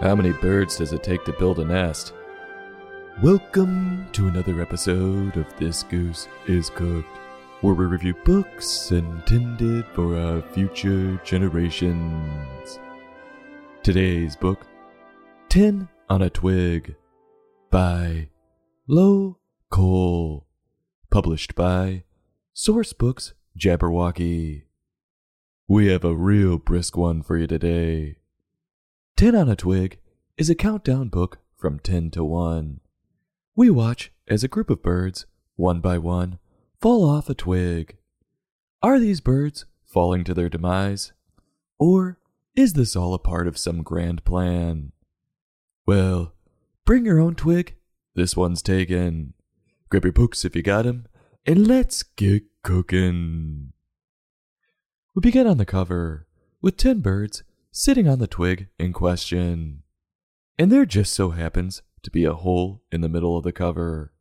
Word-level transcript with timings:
How 0.00 0.14
many 0.14 0.32
birds 0.32 0.78
does 0.78 0.94
it 0.94 1.02
take 1.02 1.26
to 1.26 1.32
build 1.34 1.58
a 1.58 1.64
nest? 1.66 2.14
Welcome 3.22 4.08
to 4.12 4.28
another 4.28 4.62
episode 4.62 5.36
of 5.36 5.44
This 5.58 5.82
Goose 5.82 6.26
is 6.46 6.70
Cooked, 6.70 7.18
where 7.60 7.74
we 7.74 7.84
review 7.84 8.14
books 8.24 8.92
intended 8.92 9.84
for 9.92 10.16
our 10.16 10.40
future 10.54 11.20
generations. 11.22 12.78
Today's 13.82 14.36
book, 14.36 14.66
Ten 15.50 15.86
on 16.08 16.22
a 16.22 16.30
Twig, 16.30 16.96
by 17.70 18.30
Lo 18.86 19.36
Cole, 19.68 20.46
published 21.10 21.54
by 21.54 22.04
Sourcebooks 22.56 23.34
Jabberwocky. 23.58 24.62
We 25.68 25.88
have 25.88 26.04
a 26.04 26.16
real 26.16 26.56
brisk 26.56 26.96
one 26.96 27.22
for 27.22 27.36
you 27.36 27.46
today. 27.46 28.16
Ten 29.20 29.36
on 29.36 29.50
a 29.50 29.54
Twig 29.54 29.98
is 30.38 30.48
a 30.48 30.54
countdown 30.54 31.08
book 31.08 31.40
from 31.58 31.78
10 31.78 32.10
to 32.12 32.24
1. 32.24 32.80
We 33.54 33.68
watch 33.68 34.10
as 34.26 34.42
a 34.42 34.48
group 34.48 34.70
of 34.70 34.82
birds, 34.82 35.26
one 35.56 35.80
by 35.80 35.98
one, 35.98 36.38
fall 36.80 37.06
off 37.06 37.28
a 37.28 37.34
twig. 37.34 37.98
Are 38.82 38.98
these 38.98 39.20
birds 39.20 39.66
falling 39.84 40.24
to 40.24 40.32
their 40.32 40.48
demise? 40.48 41.12
Or 41.78 42.18
is 42.56 42.72
this 42.72 42.96
all 42.96 43.12
a 43.12 43.18
part 43.18 43.46
of 43.46 43.58
some 43.58 43.82
grand 43.82 44.24
plan? 44.24 44.92
Well, 45.84 46.32
bring 46.86 47.04
your 47.04 47.20
own 47.20 47.34
twig. 47.34 47.74
This 48.14 48.34
one's 48.34 48.62
taken. 48.62 49.34
Grab 49.90 50.04
your 50.04 50.14
books 50.14 50.46
if 50.46 50.56
you 50.56 50.62
got 50.62 50.86
'em, 50.86 51.06
and 51.44 51.66
let's 51.66 52.02
get 52.02 52.44
cookin'. 52.62 53.74
We 55.14 55.20
begin 55.20 55.46
on 55.46 55.58
the 55.58 55.66
cover 55.66 56.26
with 56.62 56.78
10 56.78 57.00
birds 57.00 57.42
sitting 57.72 58.08
on 58.08 58.18
the 58.18 58.26
twig 58.26 58.68
in 58.78 58.92
question. 58.92 59.82
And 60.58 60.70
there 60.70 60.86
just 60.86 61.12
so 61.12 61.30
happens 61.30 61.82
to 62.02 62.10
be 62.10 62.24
a 62.24 62.34
hole 62.34 62.82
in 62.90 63.00
the 63.00 63.08
middle 63.08 63.36
of 63.36 63.44
the 63.44 63.52
cover, 63.52 64.12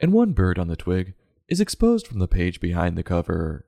and 0.00 0.12
one 0.12 0.32
bird 0.32 0.58
on 0.58 0.68
the 0.68 0.76
twig 0.76 1.14
is 1.48 1.60
exposed 1.60 2.06
from 2.06 2.18
the 2.18 2.28
page 2.28 2.60
behind 2.60 2.96
the 2.96 3.02
cover. 3.02 3.66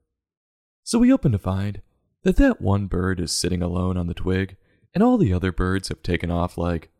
So 0.84 0.98
we 0.98 1.12
open 1.12 1.32
to 1.32 1.38
find 1.38 1.82
that 2.22 2.36
that 2.36 2.60
one 2.60 2.86
bird 2.86 3.20
is 3.20 3.32
sitting 3.32 3.62
alone 3.62 3.96
on 3.96 4.06
the 4.06 4.14
twig, 4.14 4.56
and 4.94 5.02
all 5.02 5.18
the 5.18 5.32
other 5.32 5.52
birds 5.52 5.88
have 5.88 6.02
taken 6.02 6.30
off 6.30 6.58
like, 6.58 6.90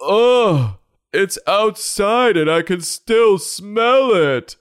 Oh, 0.00 0.78
it's 1.12 1.38
outside 1.46 2.36
and 2.36 2.50
I 2.50 2.62
can 2.62 2.80
still 2.80 3.38
smell 3.38 4.12
it. 4.12 4.56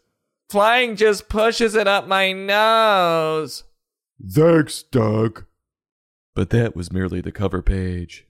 Flying 0.50 0.96
just 0.96 1.30
pushes 1.30 1.76
it 1.76 1.88
up 1.88 2.08
my 2.08 2.34
nose. 2.34 3.64
Thanks, 4.24 4.84
Doug. 4.84 5.46
But 6.34 6.50
that 6.52 6.76
was 6.76 6.92
merely 6.92 7.22
the 7.22 7.32
cover 7.32 7.62
page. 7.62 8.28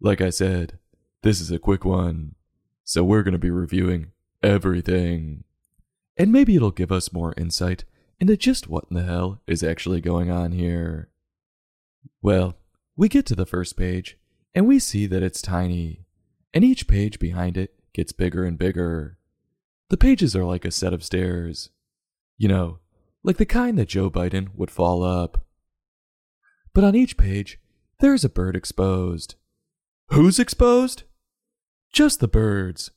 Like 0.00 0.20
I 0.20 0.30
said, 0.30 0.78
this 1.22 1.40
is 1.40 1.50
a 1.50 1.58
quick 1.58 1.84
one, 1.84 2.34
so 2.84 3.04
we're 3.04 3.22
going 3.22 3.32
to 3.32 3.38
be 3.38 3.50
reviewing 3.50 4.12
everything. 4.42 5.44
And 6.16 6.30
maybe 6.30 6.56
it'll 6.56 6.70
give 6.70 6.92
us 6.92 7.12
more 7.12 7.34
insight 7.36 7.84
into 8.20 8.36
just 8.36 8.68
what 8.68 8.84
in 8.90 8.96
the 8.96 9.02
hell 9.02 9.40
is 9.46 9.62
actually 9.62 10.00
going 10.00 10.30
on 10.30 10.52
here. 10.52 11.08
Well, 12.20 12.56
we 12.96 13.08
get 13.08 13.26
to 13.26 13.34
the 13.34 13.46
first 13.46 13.76
page, 13.76 14.18
and 14.54 14.66
we 14.66 14.78
see 14.78 15.06
that 15.06 15.22
it's 15.22 15.42
tiny, 15.42 16.04
and 16.52 16.64
each 16.64 16.86
page 16.86 17.18
behind 17.18 17.56
it 17.56 17.74
gets 17.92 18.12
bigger 18.12 18.44
and 18.44 18.58
bigger. 18.58 19.18
The 19.88 19.96
pages 19.96 20.36
are 20.36 20.44
like 20.44 20.64
a 20.64 20.70
set 20.70 20.92
of 20.92 21.04
stairs. 21.04 21.70
You 22.38 22.48
know, 22.48 22.78
like 23.22 23.36
the 23.36 23.46
kind 23.46 23.78
that 23.78 23.88
Joe 23.88 24.10
Biden 24.10 24.54
would 24.54 24.70
fall 24.70 25.02
up. 25.02 25.44
But 26.74 26.84
on 26.84 26.94
each 26.94 27.16
page, 27.16 27.60
there's 28.00 28.24
a 28.24 28.28
bird 28.30 28.56
exposed. 28.56 29.34
Who's 30.08 30.38
exposed? 30.38 31.04
Just 31.92 32.20
the 32.20 32.28
birds. 32.28 32.90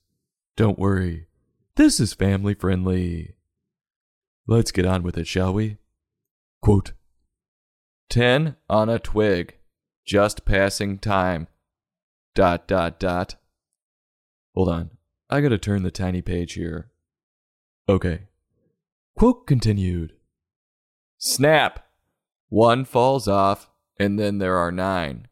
Don't 0.56 0.80
worry, 0.80 1.28
this 1.76 2.00
is 2.00 2.14
family 2.14 2.54
friendly. 2.54 3.36
Let's 4.48 4.72
get 4.72 4.86
on 4.86 5.04
with 5.04 5.18
it, 5.18 5.28
shall 5.28 5.54
we? 5.54 5.78
Quote 6.62 6.94
10 8.10 8.56
on 8.70 8.90
a 8.90 9.00
twig, 9.00 9.58
just 10.06 10.46
passing 10.46 10.98
time. 10.98 11.48
Dot, 12.34 12.68
dot, 12.68 13.00
dot. 13.00 13.36
Hold 14.54 14.70
on, 14.70 14.92
I 15.30 15.42
gotta 15.42 15.58
turn 15.58 15.84
the 15.84 15.92
tiny 15.92 16.22
page 16.22 16.54
here. 16.54 16.92
Okay. 17.90 18.22
Quote 19.18 19.46
continued 19.46 20.14
Snap! 21.18 21.85
One 22.56 22.86
falls 22.86 23.28
off, 23.28 23.70
and 24.00 24.18
then 24.18 24.38
there 24.38 24.56
are 24.56 24.72
nine. 24.72 25.28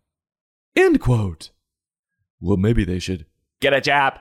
End 0.76 1.00
quote. 1.00 1.52
Well, 2.42 2.58
maybe 2.58 2.84
they 2.84 3.00
should 3.00 3.28
Get 3.62 3.72
a 3.72 3.80
job. 3.80 4.20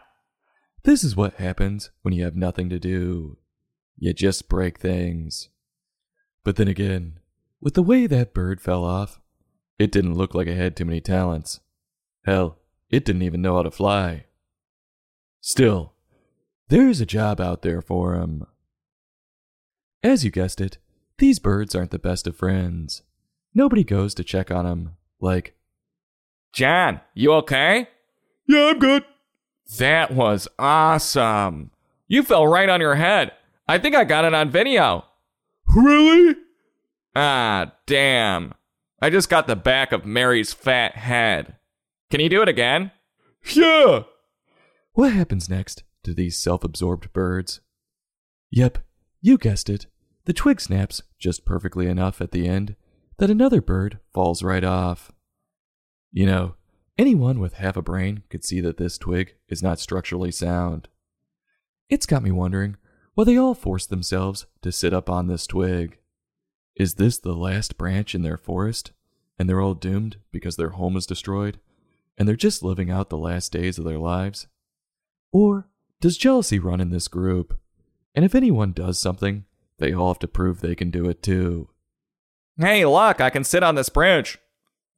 This 0.84 1.02
is 1.02 1.16
what 1.16 1.34
happens 1.34 1.90
when 2.02 2.14
you 2.14 2.22
have 2.22 2.36
nothing 2.36 2.70
to 2.70 2.78
do. 2.78 3.38
You 3.98 4.14
just 4.14 4.48
break 4.48 4.78
things. 4.78 5.48
But 6.44 6.54
then 6.54 6.68
again, 6.68 7.18
with 7.60 7.74
the 7.74 7.82
way 7.82 8.06
that 8.06 8.32
bird 8.32 8.60
fell 8.60 8.84
off, 8.84 9.20
it 9.80 9.90
didn't 9.90 10.14
look 10.14 10.32
like 10.32 10.46
it 10.46 10.56
had 10.56 10.76
too 10.76 10.84
many 10.84 11.00
talents. 11.00 11.58
Hell, 12.24 12.58
it 12.88 13.04
didn't 13.04 13.22
even 13.22 13.42
know 13.42 13.56
how 13.56 13.64
to 13.64 13.72
fly. 13.72 14.26
Still, 15.40 15.94
there's 16.68 17.00
a 17.00 17.06
job 17.06 17.40
out 17.40 17.62
there 17.62 17.82
for 17.82 18.14
him. 18.14 18.46
As 20.04 20.24
you 20.24 20.30
guessed 20.30 20.60
it, 20.60 20.78
these 21.18 21.38
birds 21.38 21.74
aren't 21.74 21.90
the 21.90 21.98
best 21.98 22.26
of 22.26 22.36
friends. 22.36 23.02
Nobody 23.54 23.84
goes 23.84 24.14
to 24.14 24.24
check 24.24 24.50
on 24.50 24.64
them, 24.64 24.96
like, 25.20 25.54
John, 26.52 27.00
you 27.14 27.32
okay? 27.34 27.88
Yeah, 28.46 28.70
I'm 28.70 28.78
good. 28.78 29.04
That 29.78 30.10
was 30.10 30.48
awesome. 30.58 31.70
You 32.08 32.22
fell 32.22 32.46
right 32.46 32.68
on 32.68 32.80
your 32.80 32.96
head. 32.96 33.32
I 33.68 33.78
think 33.78 33.94
I 33.94 34.04
got 34.04 34.24
it 34.24 34.34
on 34.34 34.50
video. 34.50 35.04
Really? 35.74 36.36
Ah, 37.14 37.72
damn. 37.86 38.54
I 39.00 39.10
just 39.10 39.28
got 39.30 39.46
the 39.46 39.56
back 39.56 39.92
of 39.92 40.04
Mary's 40.04 40.52
fat 40.52 40.96
head. 40.96 41.56
Can 42.10 42.20
you 42.20 42.28
do 42.28 42.42
it 42.42 42.48
again? 42.48 42.92
Yeah. 43.54 44.02
What 44.92 45.12
happens 45.12 45.48
next 45.48 45.84
to 46.04 46.14
these 46.14 46.36
self 46.36 46.62
absorbed 46.64 47.12
birds? 47.12 47.60
Yep, 48.50 48.78
you 49.20 49.38
guessed 49.38 49.70
it. 49.70 49.86
The 50.24 50.32
twig 50.32 50.60
snaps 50.60 51.02
just 51.18 51.44
perfectly 51.44 51.86
enough 51.86 52.20
at 52.20 52.30
the 52.30 52.46
end 52.46 52.76
that 53.18 53.30
another 53.30 53.60
bird 53.60 53.98
falls 54.12 54.42
right 54.42 54.64
off. 54.64 55.10
You 56.12 56.26
know, 56.26 56.54
anyone 56.96 57.40
with 57.40 57.54
half 57.54 57.76
a 57.76 57.82
brain 57.82 58.22
could 58.28 58.44
see 58.44 58.60
that 58.60 58.76
this 58.76 58.98
twig 58.98 59.34
is 59.48 59.62
not 59.62 59.80
structurally 59.80 60.30
sound. 60.30 60.88
It's 61.88 62.06
got 62.06 62.22
me 62.22 62.30
wondering 62.30 62.76
why 63.14 63.24
they 63.24 63.36
all 63.36 63.54
forced 63.54 63.90
themselves 63.90 64.46
to 64.62 64.72
sit 64.72 64.94
up 64.94 65.10
on 65.10 65.26
this 65.26 65.46
twig. 65.46 65.98
Is 66.76 66.94
this 66.94 67.18
the 67.18 67.34
last 67.34 67.76
branch 67.76 68.14
in 68.14 68.22
their 68.22 68.38
forest, 68.38 68.92
and 69.38 69.48
they're 69.48 69.60
all 69.60 69.74
doomed 69.74 70.16
because 70.30 70.56
their 70.56 70.70
home 70.70 70.96
is 70.96 71.04
destroyed, 71.04 71.58
and 72.16 72.26
they're 72.26 72.36
just 72.36 72.62
living 72.62 72.90
out 72.90 73.10
the 73.10 73.18
last 73.18 73.52
days 73.52 73.78
of 73.78 73.84
their 73.84 73.98
lives? 73.98 74.46
Or 75.32 75.68
does 76.00 76.16
jealousy 76.16 76.58
run 76.58 76.80
in 76.80 76.90
this 76.90 77.08
group? 77.08 77.58
And 78.14 78.24
if 78.24 78.34
anyone 78.34 78.72
does 78.72 78.98
something, 78.98 79.44
they 79.82 79.92
all 79.92 80.08
have 80.08 80.20
to 80.20 80.28
prove 80.28 80.60
they 80.60 80.76
can 80.76 80.90
do 80.90 81.08
it 81.08 81.22
too. 81.22 81.68
Hey, 82.56 82.84
look, 82.84 83.20
I 83.20 83.30
can 83.30 83.42
sit 83.42 83.64
on 83.64 83.74
this 83.74 83.88
branch. 83.88 84.38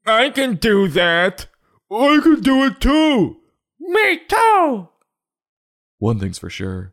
I 0.06 0.28
can 0.28 0.56
do 0.56 0.89
that. 0.89 1.47
I 1.91 2.21
can 2.22 2.41
do 2.41 2.65
it 2.65 2.81
too. 2.81 3.39
Me 3.81 4.21
too. 4.28 4.89
One 5.99 6.21
thing's 6.21 6.39
for 6.39 6.50
sure 6.50 6.93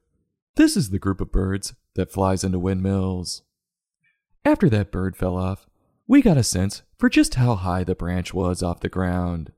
this 0.55 0.77
is 0.77 0.89
the 0.89 0.99
group 0.99 1.21
of 1.21 1.31
birds 1.31 1.73
that 1.95 2.11
flies 2.11 2.43
into 2.43 2.59
windmills. 2.59 3.41
After 4.45 4.69
that 4.69 4.91
bird 4.91 5.17
fell 5.17 5.37
off, 5.37 5.65
we 6.07 6.21
got 6.21 6.37
a 6.37 6.43
sense 6.43 6.83
for 6.97 7.09
just 7.09 7.35
how 7.35 7.55
high 7.55 7.83
the 7.83 7.95
branch 7.95 8.33
was 8.33 8.61
off 8.63 8.79
the 8.79 8.89
ground. 8.89 9.51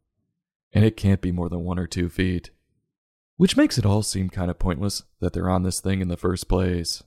And 0.71 0.83
it 0.83 0.97
can't 0.97 1.21
be 1.21 1.31
more 1.31 1.49
than 1.49 1.63
one 1.63 1.77
or 1.77 1.87
two 1.87 2.09
feet. 2.09 2.51
Which 3.37 3.57
makes 3.57 3.77
it 3.77 3.85
all 3.85 4.01
seem 4.01 4.29
kind 4.29 4.49
of 4.49 4.59
pointless 4.59 5.03
that 5.19 5.33
they're 5.33 5.49
on 5.49 5.63
this 5.63 5.79
thing 5.79 6.01
in 6.01 6.07
the 6.07 6.17
first 6.17 6.47
place. 6.47 7.03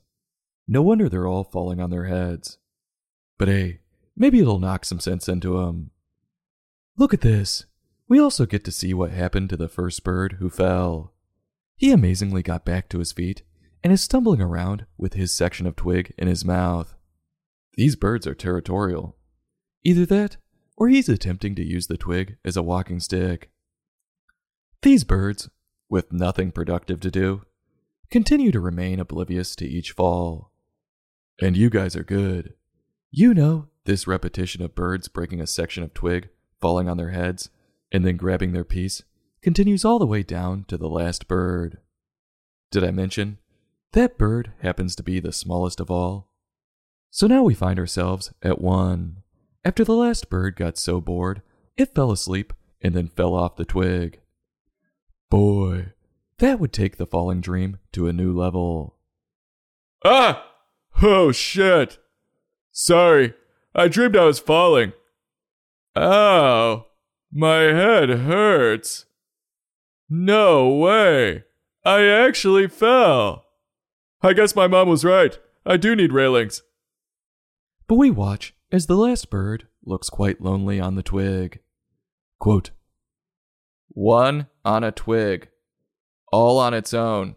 No 0.69 0.83
wonder 0.83 1.09
they're 1.09 1.27
all 1.27 1.45
falling 1.45 1.81
on 1.81 1.91
their 1.91 2.07
heads. 2.07 2.59
But 3.39 3.49
hey, 3.49 3.81
maybe 4.17 4.41
it'll 4.41 4.59
knock 4.59 4.85
some 4.85 5.01
sense 5.01 5.29
into 5.29 5.61
'em. 5.61 5.91
Look 6.97 7.15
at 7.15 7.21
this. 7.21 7.67
We 8.09 8.19
also 8.19 8.47
get 8.47 8.65
to 8.65 8.73
see 8.73 8.95
what 8.95 9.11
happened 9.11 9.51
to 9.51 9.57
the 9.57 9.69
first 9.69 10.03
bird 10.05 10.35
who 10.39 10.49
fell. 10.49 11.13
He 11.77 11.91
amazingly 11.91 12.43
got 12.43 12.65
back 12.65 12.89
to 12.89 12.99
his 12.99 13.13
feet 13.13 13.43
and 13.85 13.93
is 13.93 14.01
stumbling 14.01 14.41
around 14.41 14.87
with 14.97 15.15
his 15.15 15.33
section 15.33 15.67
of 15.67 15.77
twig 15.77 16.15
in 16.17 16.27
his 16.27 16.45
mouth. 16.45 16.97
These 17.75 17.97
birds 17.97 18.27
are 18.27 18.35
territorial. 18.35 19.17
Either 19.85 20.07
that, 20.07 20.39
or 20.77 20.89
he's 20.89 21.09
attempting 21.09 21.55
to 21.57 21.65
use 21.65 21.87
the 21.87 21.97
twig 21.97 22.39
as 22.45 22.57
a 22.57 22.63
walking 22.63 23.01
stick. 23.01 23.51
These 24.83 25.05
birds, 25.05 25.51
with 25.89 26.13
nothing 26.13 26.51
productive 26.51 27.01
to 27.01 27.11
do, 27.11 27.43
continue 28.11 28.51
to 28.53 28.61
remain 28.61 28.99
oblivious 28.99 29.55
to 29.57 29.67
each 29.67 29.93
fall. 29.93 30.53
And 31.41 31.57
you 31.57 31.71
guys 31.71 31.95
are 31.97 32.05
good. 32.05 32.55
You 33.11 33.35
know 33.35 33.69
this 33.85 34.07
repetition 34.07 34.63
of 34.63 34.75
birds 34.75 35.09
breaking 35.09 35.41
a 35.41 35.47
section 35.47 35.83
of 35.83 35.95
twig, 35.95 36.29
falling 36.61 36.89
on 36.89 36.97
their 36.97 37.11
heads, 37.11 37.51
and 37.93 38.05
then 38.05 38.17
grabbing 38.17 38.53
their 38.53 38.65
piece 38.65 39.03
continues 39.43 39.85
all 39.85 39.99
the 39.99 40.07
way 40.07 40.23
down 40.23 40.65
to 40.69 40.77
the 40.77 40.89
last 40.89 41.29
bird. 41.29 41.79
Did 42.71 42.83
I 42.83 42.91
mention? 42.91 43.39
That 43.93 44.19
bird 44.19 44.53
happens 44.61 44.97
to 44.97 45.03
be 45.03 45.21
the 45.21 45.33
smallest 45.33 45.79
of 45.79 45.91
all. 45.91 46.29
So 47.11 47.27
now 47.27 47.43
we 47.43 47.55
find 47.55 47.79
ourselves 47.79 48.33
at 48.43 48.61
one. 48.61 49.23
After 49.65 49.85
the 49.85 49.95
last 49.95 50.29
bird 50.29 50.57
got 50.57 50.77
so 50.77 51.01
bored, 51.01 51.43
it 51.77 51.95
fell 51.95 52.11
asleep 52.11 52.53
and 52.83 52.95
then 52.95 53.09
fell 53.09 53.35
off 53.35 53.57
the 53.57 53.65
twig. 53.65 54.21
Boy, 55.31 55.93
that 56.39 56.61
would 56.61 56.73
take 56.73 56.97
the 56.97 57.07
falling 57.07 57.41
dream 57.41 57.79
to 57.93 58.09
a 58.09 58.13
new 58.13 58.33
level. 58.37 58.97
Ah! 60.05 60.45
Oh 61.03 61.31
shit! 61.31 61.99
Sorry, 62.73 63.35
I 63.75 63.89
dreamed 63.89 64.17
I 64.17 64.25
was 64.25 64.39
falling. 64.39 64.93
Ow! 65.97 66.87
My 67.33 67.59
head 67.59 68.09
hurts. 68.09 69.07
No 70.09 70.69
way! 70.69 71.45
I 71.85 72.03
actually 72.05 72.69
fell. 72.69 73.45
I 74.23 74.33
guess 74.33 74.57
my 74.57 74.67
mom 74.67 74.89
was 74.89 75.05
right. 75.05 75.39
I 75.65 75.77
do 75.77 75.95
need 75.95 76.13
railings. 76.13 76.63
But 77.87 77.97
we 77.97 78.11
watch 78.11 78.55
as 78.73 78.87
the 78.87 78.97
last 78.97 79.31
bird 79.31 79.69
looks 79.85 80.11
quite 80.11 80.41
lonely 80.41 80.81
on 80.81 80.95
the 80.97 81.03
twig. 81.03 81.61
Quote, 82.39 82.71
One 83.89 84.49
on 84.65 84.83
a 84.83 84.93
twig, 84.93 85.49
all 86.33 86.59
on 86.59 86.75
its 86.75 86.93
own, 86.93 87.37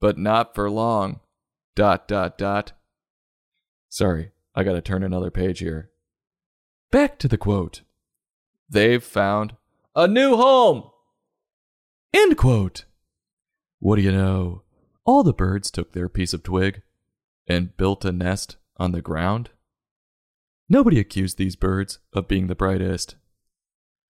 but 0.00 0.18
not 0.18 0.54
for 0.54 0.70
long. 0.70 1.20
Dot, 1.74 2.08
dot, 2.08 2.38
dot. 2.38 2.72
Sorry, 3.94 4.32
I 4.56 4.64
gotta 4.64 4.80
turn 4.80 5.04
another 5.04 5.30
page 5.30 5.60
here. 5.60 5.90
Back 6.90 7.16
to 7.20 7.28
the 7.28 7.38
quote. 7.38 7.82
They've 8.68 9.00
found 9.00 9.54
a 9.94 10.08
new 10.08 10.34
home! 10.34 10.90
End 12.12 12.36
quote. 12.36 12.86
What 13.78 13.94
do 13.94 14.02
you 14.02 14.10
know? 14.10 14.62
All 15.04 15.22
the 15.22 15.32
birds 15.32 15.70
took 15.70 15.92
their 15.92 16.08
piece 16.08 16.32
of 16.32 16.42
twig 16.42 16.82
and 17.46 17.76
built 17.76 18.04
a 18.04 18.10
nest 18.10 18.56
on 18.78 18.90
the 18.90 19.00
ground. 19.00 19.50
Nobody 20.68 20.98
accused 20.98 21.38
these 21.38 21.54
birds 21.54 22.00
of 22.12 22.26
being 22.26 22.48
the 22.48 22.56
brightest. 22.56 23.14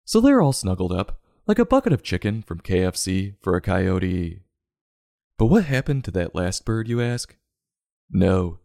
So 0.05 0.21
they're 0.21 0.41
all 0.41 0.53
snuggled 0.53 0.93
up 0.93 1.21
like 1.49 1.59
a 1.59 1.67
bucket 1.67 1.93
of 1.93 2.05
chicken 2.05 2.43
from 2.43 2.61
KFC 2.61 3.35
for 3.43 3.57
a 3.57 3.61
coyote. 3.61 4.43
But 5.39 5.47
what 5.47 5.65
happened 5.65 6.05
to 6.05 6.13
that 6.13 6.37
last 6.37 6.65
bird, 6.65 6.87
you 6.87 7.03
ask? 7.03 7.37
No, 8.09 8.61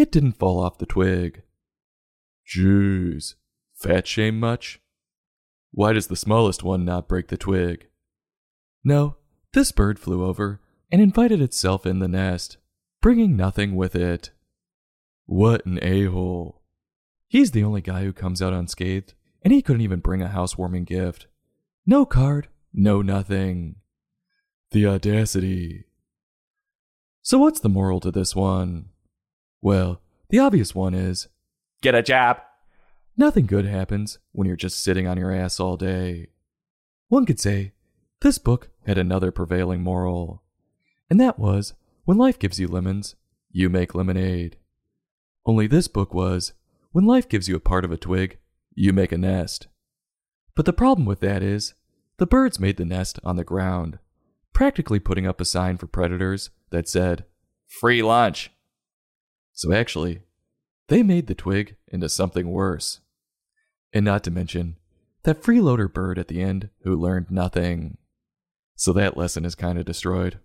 it 0.00 0.12
didn't 0.12 0.38
fall 0.38 0.60
off 0.60 0.78
the 0.78 0.86
twig. 0.86 1.42
Jeez, 2.46 3.34
fat 3.74 4.06
shame 4.06 4.40
much? 4.40 4.80
Why 5.70 5.92
does 5.92 6.06
the 6.06 6.16
smallest 6.16 6.62
one 6.62 6.84
not 6.84 7.08
break 7.08 7.28
the 7.28 7.36
twig? 7.36 7.88
No, 8.82 9.16
this 9.52 9.72
bird 9.72 9.98
flew 9.98 10.24
over 10.24 10.60
and 10.90 11.02
invited 11.02 11.40
itself 11.40 11.86
in 11.86 11.98
the 11.98 12.08
nest, 12.08 12.56
bringing 13.00 13.36
nothing 13.36 13.76
with 13.76 13.94
it. 13.94 14.30
What 15.26 15.66
an 15.66 15.78
a 15.82 16.04
hole. 16.04 16.62
He's 17.26 17.50
the 17.50 17.64
only 17.64 17.82
guy 17.82 18.04
who 18.04 18.12
comes 18.12 18.40
out 18.40 18.54
unscathed, 18.54 19.12
and 19.42 19.52
he 19.52 19.60
couldn't 19.60 19.82
even 19.82 20.00
bring 20.00 20.22
a 20.22 20.28
housewarming 20.28 20.84
gift. 20.84 21.26
No 21.86 22.06
card, 22.06 22.48
no 22.72 23.02
nothing. 23.02 23.76
The 24.70 24.86
audacity. 24.86 25.84
So, 27.20 27.38
what's 27.38 27.60
the 27.60 27.68
moral 27.68 28.00
to 28.00 28.10
this 28.10 28.34
one? 28.34 28.88
Well, 29.60 30.00
the 30.30 30.38
obvious 30.38 30.74
one 30.74 30.94
is 30.94 31.28
Get 31.82 31.94
a 31.94 32.02
job! 32.02 32.40
nothing 33.16 33.46
good 33.46 33.64
happens 33.64 34.18
when 34.30 34.46
you're 34.46 34.56
just 34.56 34.82
sitting 34.82 35.06
on 35.06 35.18
your 35.18 35.32
ass 35.32 35.58
all 35.58 35.76
day. 35.76 36.28
One 37.08 37.26
could 37.26 37.40
say 37.40 37.72
this 38.20 38.38
book 38.38 38.70
had 38.86 38.96
another 38.96 39.30
prevailing 39.32 39.82
moral, 39.82 40.42
and 41.10 41.20
that 41.20 41.38
was 41.38 41.74
when 42.04 42.16
life 42.16 42.38
gives 42.38 42.60
you 42.60 42.68
lemons, 42.68 43.16
you 43.50 43.68
make 43.68 43.94
lemonade. 43.94 44.56
Only 45.44 45.66
this 45.66 45.88
book 45.88 46.14
was 46.14 46.52
when 46.92 47.06
life 47.06 47.28
gives 47.28 47.48
you 47.48 47.56
a 47.56 47.60
part 47.60 47.84
of 47.84 47.90
a 47.90 47.96
twig, 47.96 48.38
you 48.74 48.92
make 48.92 49.12
a 49.12 49.18
nest. 49.18 49.66
But 50.54 50.64
the 50.64 50.72
problem 50.72 51.06
with 51.06 51.20
that 51.20 51.42
is 51.42 51.74
the 52.18 52.26
birds 52.26 52.60
made 52.60 52.76
the 52.76 52.84
nest 52.84 53.18
on 53.24 53.36
the 53.36 53.44
ground, 53.44 53.98
practically 54.52 55.00
putting 55.00 55.26
up 55.26 55.40
a 55.40 55.44
sign 55.44 55.76
for 55.76 55.86
predators 55.86 56.50
that 56.70 56.88
said, 56.88 57.24
Free 57.66 58.02
lunch! 58.02 58.50
So 59.58 59.72
actually, 59.72 60.20
they 60.86 61.02
made 61.02 61.26
the 61.26 61.34
twig 61.34 61.74
into 61.88 62.08
something 62.08 62.48
worse. 62.48 63.00
And 63.92 64.04
not 64.04 64.22
to 64.22 64.30
mention, 64.30 64.76
that 65.24 65.42
freeloader 65.42 65.92
bird 65.92 66.16
at 66.16 66.28
the 66.28 66.40
end 66.40 66.70
who 66.84 66.94
learned 66.94 67.28
nothing. 67.28 67.98
So 68.76 68.92
that 68.92 69.16
lesson 69.16 69.44
is 69.44 69.56
kind 69.56 69.76
of 69.76 69.84
destroyed. 69.84 70.38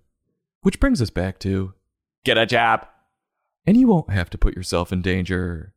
Which 0.61 0.79
brings 0.79 0.99
us 0.99 1.11
back 1.11 1.37
to, 1.41 1.75
Get 2.25 2.39
a 2.39 2.47
job! 2.47 2.87
and 3.67 3.77
you 3.77 3.87
won't 3.87 4.09
have 4.09 4.31
to 4.31 4.37
put 4.39 4.55
yourself 4.55 4.91
in 4.91 5.03
danger. 5.03 5.75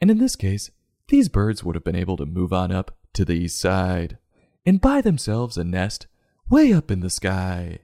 And 0.00 0.08
in 0.08 0.18
this 0.18 0.36
case, 0.36 0.70
these 1.08 1.28
birds 1.28 1.64
would 1.64 1.74
have 1.74 1.82
been 1.82 1.96
able 1.96 2.18
to 2.18 2.24
move 2.24 2.52
on 2.52 2.70
up 2.70 2.96
to 3.14 3.24
the 3.24 3.34
east 3.34 3.60
side 3.60 4.16
and 4.64 4.80
buy 4.80 5.00
themselves 5.00 5.58
a 5.58 5.64
nest 5.64 6.06
way 6.48 6.72
up 6.72 6.88
in 6.88 7.00
the 7.00 7.10
sky. 7.10 7.80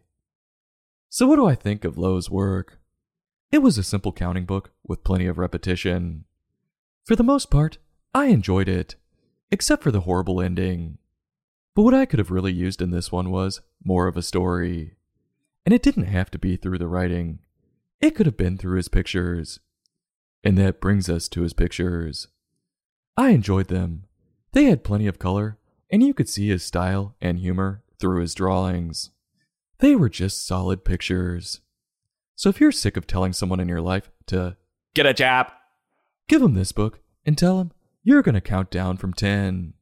So, 1.09 1.27
what 1.27 1.37
do 1.37 1.47
I 1.47 1.56
think 1.56 1.85
of 1.85 1.99
Lo's 1.99 2.31
work? 2.31 2.79
It 3.53 3.59
was 3.59 3.79
a 3.79 3.83
simple 3.83 4.13
counting 4.13 4.45
book 4.45 4.73
with 4.87 5.05
plenty 5.05 5.27
of 5.27 5.39
repetition. 5.39 6.25
For 7.05 7.17
the 7.17 7.23
most 7.23 7.51
part, 7.51 7.79
I 8.15 8.27
enjoyed 8.27 8.69
it, 8.69 8.97
except 9.51 9.83
for 9.83 9.91
the 9.91 10.01
horrible 10.01 10.41
ending. 10.41 10.99
But 11.75 11.83
what 11.83 11.95
I 11.95 12.07
could 12.07 12.19
have 12.19 12.31
really 12.31 12.53
used 12.53 12.83
in 12.83 12.91
this 12.91 13.13
one 13.13 13.31
was 13.31 13.61
more 13.85 14.09
of 14.09 14.17
a 14.17 14.23
story. 14.23 14.95
And 15.65 15.73
it 15.73 15.83
didn't 15.83 16.07
have 16.07 16.31
to 16.33 16.39
be 16.39 16.57
through 16.57 16.79
the 16.79 16.89
writing, 16.89 17.41
it 18.01 18.15
could 18.15 18.27
have 18.27 18.37
been 18.37 18.59
through 18.59 18.77
his 18.77 18.89
pictures. 18.89 19.61
And 20.45 20.59
that 20.59 20.81
brings 20.81 21.09
us 21.09 21.29
to 21.29 21.43
his 21.43 21.53
pictures. 21.53 22.29
I 23.17 23.31
enjoyed 23.31 23.69
them. 23.69 24.05
They 24.53 24.65
had 24.65 24.85
plenty 24.85 25.07
of 25.07 25.19
color, 25.19 25.59
and 25.91 26.03
you 26.03 26.15
could 26.15 26.29
see 26.29 26.49
his 26.49 26.63
style 26.63 27.15
and 27.21 27.39
humor 27.39 27.83
through 27.99 28.21
his 28.21 28.35
drawings. 28.35 29.11
They 29.79 29.95
were 29.95 30.09
just 30.09 30.47
solid 30.47 30.85
pictures. 30.85 31.61
So 32.37 32.50
if 32.50 32.61
you're 32.61 32.73
sick 32.73 32.97
of 32.97 33.06
telling 33.06 33.33
someone 33.33 33.61
in 33.61 33.69
your 33.69 33.81
life 33.81 34.11
to 34.27 34.56
Get 34.94 35.06
a 35.06 35.15
job! 35.15 35.50
give 36.29 36.43
them 36.43 36.55
this 36.55 36.73
book 36.73 37.00
and 37.25 37.37
tell 37.37 37.59
them 37.59 37.73
you're 38.03 38.23
going 38.23 38.35
to 38.35 38.41
count 38.41 38.71
down 38.71 38.99
from 38.99 39.12
10. 39.12 39.73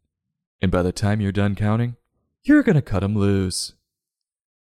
And 0.62 0.71
by 0.71 0.83
the 0.83 0.93
time 0.93 1.21
you're 1.21 1.33
done 1.33 1.55
counting, 1.55 1.96
you're 2.44 2.63
going 2.63 2.77
to 2.77 2.82
cut 2.82 3.01
them 3.01 3.17
loose. 3.17 3.75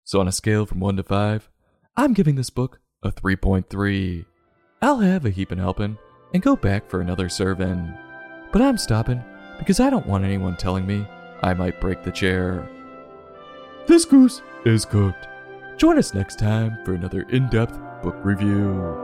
So 0.04 0.18
on 0.18 0.28
a 0.28 0.32
scale 0.32 0.66
from 0.66 0.80
1 0.80 0.96
to 0.96 1.02
5, 1.02 1.50
I'm 1.96 2.14
giving 2.14 2.34
this 2.34 2.50
book 2.50 2.80
a 3.02 3.12
3.3. 3.12 4.24
I'll 4.82 4.98
have 4.98 5.24
a 5.24 5.30
heapin' 5.30 5.58
helpin' 5.58 5.98
and 6.32 6.42
go 6.42 6.56
back 6.56 6.88
for 6.88 7.00
another 7.00 7.28
serving. 7.28 7.94
But 8.52 8.62
I'm 8.62 8.78
stopping 8.78 9.22
because 9.58 9.78
I 9.78 9.90
don't 9.90 10.06
want 10.06 10.24
anyone 10.24 10.56
telling 10.56 10.86
me 10.86 11.06
I 11.42 11.54
might 11.54 11.80
break 11.80 12.02
the 12.02 12.10
chair. 12.10 12.68
This 13.86 14.04
goose 14.04 14.42
is 14.64 14.84
cooked. 14.84 15.28
Join 15.76 15.98
us 15.98 16.14
next 16.14 16.38
time 16.38 16.78
for 16.84 16.94
another 16.94 17.22
in 17.30 17.48
depth 17.48 17.78
book 18.02 18.16
review. 18.22 19.03